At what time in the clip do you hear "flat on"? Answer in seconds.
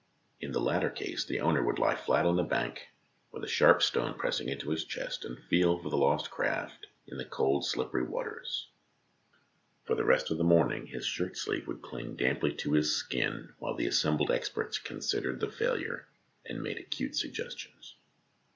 1.93-2.35